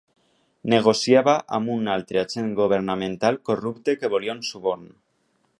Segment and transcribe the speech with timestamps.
[0.73, 4.93] Negociava amb un altre agent governamental corrupte que volia un suborn.